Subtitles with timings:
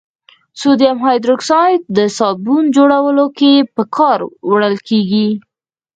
[0.59, 5.27] سودیم هایدروکساید د صابون جوړولو کې په کار وړل کیږي.